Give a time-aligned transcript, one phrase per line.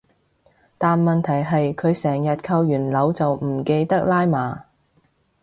[0.79, 4.65] 但問題係佢成日扣完鈕就唔記得拉嘛